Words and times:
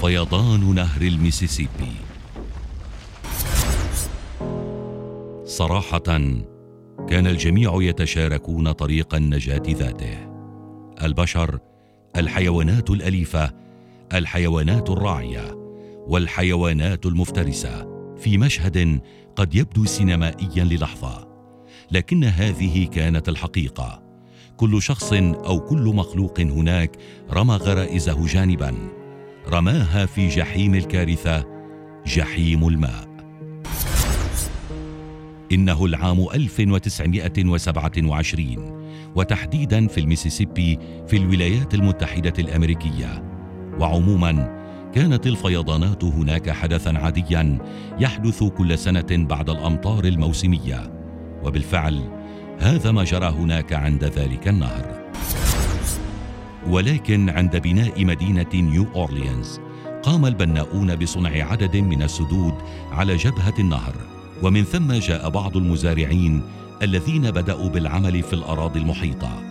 فيضان 0.00 0.74
نهر 0.74 1.02
الميسيسيبي. 1.02 1.92
صراحة 5.44 5.98
كان 7.08 7.26
الجميع 7.26 7.72
يتشاركون 7.82 8.72
طريق 8.72 9.14
النجاة 9.14 9.62
ذاته. 9.68 10.18
البشر 11.02 11.58
الحيوانات 12.16 12.90
الأليفة 12.90 13.52
الحيوانات 14.12 14.90
الراعية 14.90 15.54
والحيوانات 16.06 17.06
المفترسة. 17.06 17.86
في 18.16 18.38
مشهد 18.38 19.00
قد 19.36 19.54
يبدو 19.54 19.84
سينمائيا 19.84 20.64
للحظة. 20.64 21.28
لكن 21.90 22.24
هذه 22.24 22.86
كانت 22.86 23.28
الحقيقة. 23.28 24.02
كل 24.56 24.82
شخص 24.82 25.12
أو 25.12 25.60
كل 25.60 25.92
مخلوق 25.94 26.40
هناك 26.40 26.96
رمى 27.32 27.54
غرائزه 27.54 28.26
جانبا. 28.26 28.99
رماها 29.52 30.06
في 30.06 30.28
جحيم 30.28 30.74
الكارثة 30.74 31.44
جحيم 32.06 32.68
الماء. 32.68 33.08
إنه 35.52 35.84
العام 35.84 36.26
1927 36.34 38.56
وتحديدا 39.16 39.86
في 39.86 40.00
الميسيسيبي 40.00 40.78
في 41.08 41.16
الولايات 41.16 41.74
المتحدة 41.74 42.32
الأمريكية. 42.38 43.22
وعموما 43.80 44.60
كانت 44.94 45.26
الفيضانات 45.26 46.04
هناك 46.04 46.50
حدثا 46.50 46.98
عاديا 46.98 47.58
يحدث 48.00 48.42
كل 48.42 48.78
سنة 48.78 49.06
بعد 49.10 49.50
الأمطار 49.50 50.04
الموسمية. 50.04 50.92
وبالفعل 51.44 52.20
هذا 52.58 52.92
ما 52.92 53.04
جرى 53.04 53.26
هناك 53.26 53.72
عند 53.72 54.04
ذلك 54.04 54.48
النهر. 54.48 54.99
ولكن 56.66 57.30
عند 57.30 57.56
بناء 57.56 58.04
مدينة 58.04 58.50
نيو 58.54 58.86
أورليانز 58.94 59.60
قام 60.02 60.26
البناؤون 60.26 60.96
بصنع 60.96 61.30
عدد 61.30 61.76
من 61.76 62.02
السدود 62.02 62.54
على 62.92 63.16
جبهة 63.16 63.54
النهر 63.58 63.94
ومن 64.42 64.64
ثم 64.64 64.92
جاء 64.92 65.30
بعض 65.30 65.56
المزارعين 65.56 66.42
الذين 66.82 67.30
بدأوا 67.30 67.68
بالعمل 67.68 68.22
في 68.22 68.32
الأراضي 68.32 68.80
المحيطة. 68.80 69.42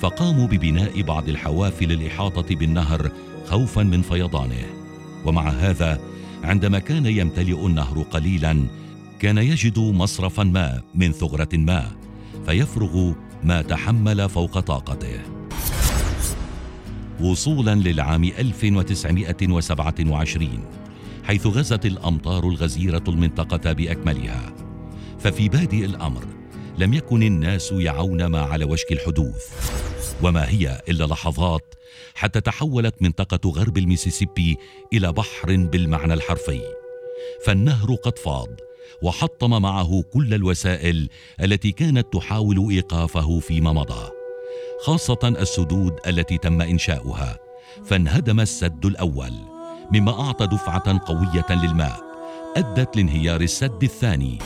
فقاموا 0.00 0.46
ببناء 0.46 1.02
بعض 1.02 1.28
الحوافل 1.28 1.92
الإحاطة 1.92 2.56
بالنهر 2.56 3.10
خوفا 3.46 3.82
من 3.82 4.02
فيضانه. 4.02 4.64
ومع 5.24 5.48
هذا 5.48 6.00
عندما 6.44 6.78
كان 6.78 7.06
يمتلئ 7.06 7.66
النهر 7.66 8.02
قليلا 8.02 8.66
كان 9.18 9.38
يجد 9.38 9.78
مصرفا 9.78 10.42
ما 10.44 10.82
من 10.94 11.12
ثغرة 11.12 11.48
ما 11.56 11.90
فيفرغ 12.46 13.12
ما 13.44 13.62
تحمل 13.62 14.28
فوق 14.28 14.60
طاقته. 14.60 15.43
وصولا 17.20 17.74
للعام 17.74 18.24
1927 18.24 20.64
حيث 21.24 21.46
غزت 21.46 21.86
الأمطار 21.86 22.48
الغزيرة 22.48 23.04
المنطقة 23.08 23.72
بأكملها. 23.72 24.54
ففي 25.18 25.48
بادئ 25.48 25.84
الأمر 25.84 26.24
لم 26.78 26.94
يكن 26.94 27.22
الناس 27.22 27.72
يعون 27.72 28.26
ما 28.26 28.40
على 28.40 28.64
وشك 28.64 28.92
الحدوث. 28.92 29.44
وما 30.22 30.48
هي 30.48 30.82
إلا 30.88 31.04
لحظات 31.04 31.74
حتى 32.14 32.40
تحولت 32.40 33.02
منطقة 33.02 33.50
غرب 33.50 33.78
الميسيسيبي 33.78 34.56
إلى 34.92 35.12
بحر 35.12 35.56
بالمعنى 35.56 36.14
الحرفي. 36.14 36.60
فالنهر 37.46 37.94
قد 37.94 38.18
فاض 38.18 38.48
وحطم 39.02 39.62
معه 39.62 40.02
كل 40.12 40.34
الوسائل 40.34 41.08
التي 41.42 41.72
كانت 41.72 42.12
تحاول 42.12 42.70
إيقافه 42.70 43.40
فيما 43.40 43.72
مضى. 43.72 44.23
خاصة 44.84 45.18
السدود 45.24 45.98
التي 46.06 46.38
تم 46.38 46.60
إنشاؤها 46.62 47.36
فانهدم 47.84 48.40
السد 48.40 48.86
الأول 48.86 49.32
مما 49.92 50.20
أعطى 50.20 50.46
دفعة 50.46 50.98
قوية 50.98 51.46
للماء 51.50 52.00
أدت 52.56 52.96
لانهيار 52.96 53.40
السد 53.40 53.82
الثاني. 53.82 54.38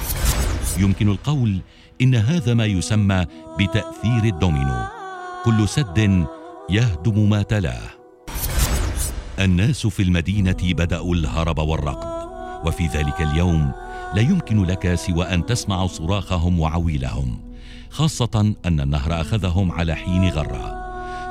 يمكن 0.78 1.08
القول 1.08 1.60
إن 2.00 2.14
هذا 2.14 2.54
ما 2.54 2.64
يسمى 2.64 3.26
بتأثير 3.58 4.24
الدومينو. 4.24 4.84
كل 5.44 5.68
سد 5.68 6.26
يهدم 6.70 7.30
ما 7.30 7.42
تلاه. 7.42 7.90
الناس 9.38 9.86
في 9.86 10.02
المدينة 10.02 10.56
بدأوا 10.62 11.14
الهرب 11.14 11.58
والركض 11.58 12.28
وفي 12.66 12.86
ذلك 12.86 13.20
اليوم 13.20 13.72
لا 14.14 14.22
يمكن 14.22 14.64
لك 14.64 14.94
سوى 14.94 15.24
أن 15.24 15.46
تسمع 15.46 15.86
صراخهم 15.86 16.60
وعويلهم. 16.60 17.47
خاصة 17.90 18.54
أن 18.66 18.80
النهر 18.80 19.20
أخذهم 19.20 19.72
على 19.72 19.94
حين 19.94 20.28
غرة 20.28 20.78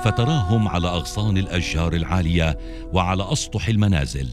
فتراهم 0.03 0.67
على 0.67 0.87
أغصان 0.87 1.37
الأشجار 1.37 1.93
العالية 1.93 2.57
وعلى 2.93 3.31
أسطح 3.31 3.67
المنازل 3.67 4.29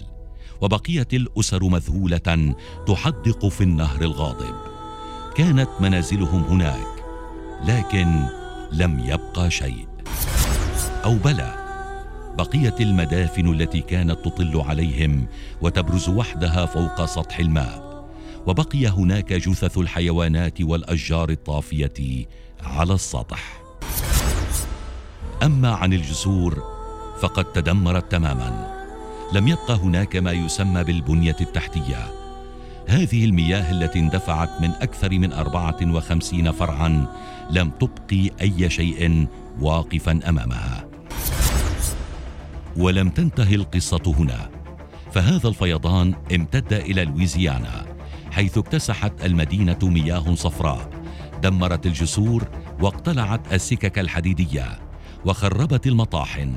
وبقيت 0.60 1.14
الأسر 1.14 1.64
مذهولة 1.64 2.54
تحدق 2.86 3.46
في 3.46 3.60
النهر 3.60 4.02
الغاضب. 4.02 4.54
كانت 5.34 5.68
منازلهم 5.80 6.42
هناك 6.42 6.86
لكن 7.64 8.26
لم 8.72 8.98
يبقى 8.98 9.50
شيء. 9.50 9.88
أو 11.04 11.14
بلى 11.14 11.54
بقيت 12.38 12.80
المدافن 12.80 13.52
التي 13.52 13.80
كانت 13.80 14.24
تطل 14.24 14.60
عليهم 14.60 15.26
وتبرز 15.62 16.08
وحدها 16.08 16.66
فوق 16.66 17.04
سطح 17.04 17.38
الماء. 17.38 17.83
وبقي 18.46 18.86
هناك 18.86 19.32
جثث 19.32 19.78
الحيوانات 19.78 20.62
والأشجار 20.62 21.30
الطافية 21.30 22.26
على 22.62 22.92
السطح. 22.94 23.62
أما 25.42 25.70
عن 25.70 25.92
الجسور 25.92 26.62
فقد 27.20 27.44
تدمرت 27.44 28.12
تماما. 28.12 28.74
لم 29.32 29.48
يبقى 29.48 29.74
هناك 29.74 30.16
ما 30.16 30.32
يسمى 30.32 30.84
بالبنية 30.84 31.36
التحتية. 31.40 32.12
هذه 32.88 33.24
المياه 33.24 33.70
التي 33.70 33.98
اندفعت 33.98 34.60
من 34.60 34.70
أكثر 34.70 35.10
من 35.10 35.32
أربعة 35.32 35.76
وخمسين 35.82 36.52
فرعا 36.52 37.06
لم 37.50 37.70
تبقي 37.70 38.30
أي 38.40 38.70
شيء 38.70 39.26
واقفا 39.60 40.20
أمامها. 40.28 40.84
ولم 42.76 43.10
تنتهي 43.10 43.54
القصة 43.54 44.14
هنا. 44.18 44.50
فهذا 45.12 45.48
الفيضان 45.48 46.14
امتد 46.34 46.72
إلى 46.72 47.04
لويزيانا. 47.04 47.93
حيث 48.34 48.58
اكتسحت 48.58 49.24
المدينة 49.24 49.78
مياه 49.82 50.34
صفراء 50.34 50.90
دمرت 51.42 51.86
الجسور 51.86 52.48
واقتلعت 52.80 53.52
السكك 53.52 53.98
الحديدية 53.98 54.78
وخربت 55.24 55.86
المطاحن. 55.86 56.52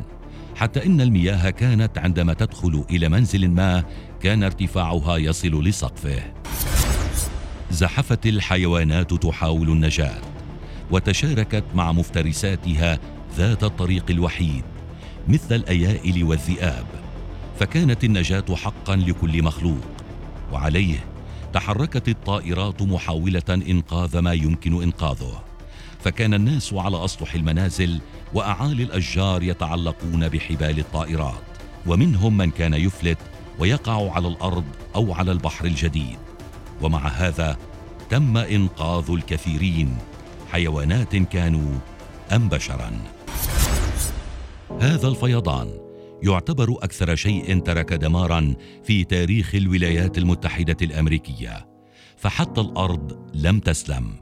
حتى 0.56 0.86
إن 0.86 1.02
المياه 1.02 1.50
كانت 1.50 1.98
عندما 1.98 2.34
تدخل 2.34 2.86
إلى 2.90 3.10
منزل 3.10 3.50
ما 3.50 3.84
كان 4.22 4.44
ارتفاعها 4.44 5.18
يصل 5.18 5.64
لسقفه. 5.64 6.34
زحفت 7.72 8.26
الحيوانات 8.26 9.14
تحاول 9.14 9.70
النجاة 9.70 10.22
وتشاركت 10.92 11.64
مع 11.76 11.92
مفترساتها 11.92 13.00
ذات 13.36 13.64
الطريق 13.64 14.06
الوحيد 14.10 14.64
مثل 15.28 15.56
الأيائل 15.56 16.24
والذئاب 16.24 16.86
فكانت 17.60 18.04
النجاة 18.04 18.56
حقا 18.56 18.96
لكل 18.96 19.44
مخلوق 19.44 19.82
وعليه 20.54 21.17
تحركت 21.54 22.08
الطائرات 22.08 22.82
محاولة 22.82 23.44
إنقاذ 23.50 24.20
ما 24.20 24.34
يمكن 24.34 24.84
إنقاذه. 24.84 25.44
فكان 26.04 26.34
الناس 26.34 26.74
على 26.74 27.06
أسطح 27.06 27.34
المنازل 27.34 28.02
وأعالي 28.34 28.84
الأشجار 28.84 29.44
يتعلقون 29.44 30.30
بحبال 30.30 30.80
الطائرات 30.80 31.44
ومنهم 31.86 32.38
من 32.38 32.52
كان 32.52 32.74
يفلت 32.74 33.18
ويقع 33.60 34.12
على 34.12 34.28
الأرض 34.28 34.66
أو 34.96 35.14
على 35.14 35.32
البحر 35.32 35.66
الجديد. 35.66 36.18
ومع 36.82 37.08
هذا 37.08 37.58
تم 38.10 38.38
إنقاذ 38.38 39.12
الكثيرين 39.12 39.98
حيوانات 40.52 41.16
كانوا 41.16 41.74
ام 42.32 42.50
بشرا 42.50 42.92
هذا 44.82 45.08
الفيضان. 45.08 45.87
يعتبر 46.24 46.72
أكثر 46.72 47.16
شيء 47.16 47.60
ترك 47.60 47.94
دمارا 47.94 48.56
في 48.84 49.04
تاريخ 49.04 49.56
الولايات 49.56 50.18
المتحدة 50.18 50.78
الأمريكية. 50.82 51.68
فحتى 52.18 52.62
الأرض 52.62 53.30
لم 53.34 53.60
تسلم. 53.60 54.14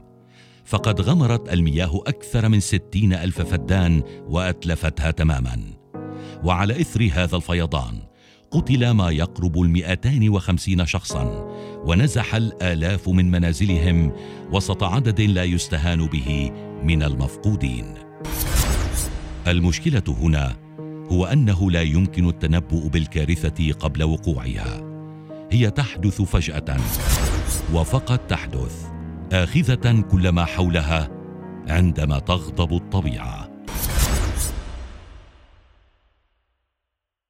فقد 0.64 1.00
غمرت 1.00 1.52
المياه 1.52 2.02
أكثر 2.06 2.48
من 2.48 2.60
ستين 2.60 3.12
ألف 3.12 3.40
فدان 3.40 4.02
وأتلفتها 4.28 5.10
تماما. 5.10 5.60
وعلى 6.44 6.80
إثر 6.80 7.10
هذا 7.12 7.36
الفيضان 7.36 7.98
قتل 8.50 8.90
ما 8.90 9.10
يقرب 9.10 9.60
المئتان 9.60 10.28
وخمسين 10.28 10.86
شخصا 10.86 11.24
ونزح 11.84 12.34
الآلاف 12.34 13.08
من 13.08 13.30
منازلهم 13.30 14.12
وسط 14.52 14.84
عدد 14.84 15.20
لا 15.20 15.44
يستهان 15.44 16.06
به 16.06 16.50
من 16.82 17.02
المفقودين. 17.02 17.94
المشكلة 19.46 20.02
هنا 20.08 20.65
هو 21.12 21.26
أنه 21.26 21.70
لا 21.70 21.82
يمكن 21.82 22.28
التنبؤ 22.28 22.88
بالكارثة 22.88 23.72
قبل 23.72 24.02
وقوعها. 24.02 24.80
هي 25.50 25.70
تحدث 25.70 26.22
فجأة. 26.22 26.76
وفقط 27.74 28.20
تحدث. 28.20 28.86
آخذة 29.32 30.00
كل 30.00 30.28
ما 30.28 30.44
حولها 30.44 31.08
عندما 31.68 32.18
تغضب 32.18 32.72
الطبيعة. 32.76 33.45